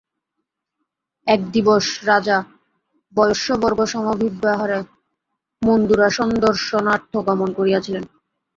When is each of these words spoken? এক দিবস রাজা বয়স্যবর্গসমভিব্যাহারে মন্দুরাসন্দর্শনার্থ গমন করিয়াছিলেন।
এক 1.27 1.41
দিবস 1.51 1.85
রাজা 2.05 2.37
বয়স্যবর্গসমভিব্যাহারে 3.15 4.79
মন্দুরাসন্দর্শনার্থ 5.61 7.13
গমন 7.27 7.49
করিয়াছিলেন। 7.53 8.03